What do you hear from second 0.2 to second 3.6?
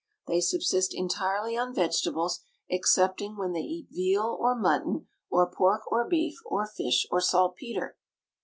They subsist entirely on vegetables, excepting when they